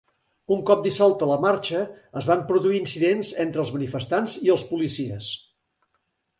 [0.53, 1.83] Un cop dissolta la marxa
[2.23, 5.33] es van produir incidents entre els manifestants i els policies.